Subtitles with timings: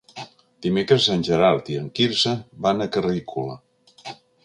[0.65, 2.35] Dimecres en Gerard i en Quirze
[2.67, 3.63] van a Carrícola.